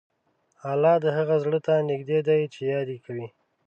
الله 0.71 0.95
د 1.03 1.05
هغه 1.17 1.35
زړه 1.43 1.59
ته 1.65 1.73
نږدې 1.89 2.19
دی 2.27 2.41
چې 2.53 2.61
یاد 2.73 2.87
یې 2.93 2.99
کوي. 3.05 3.27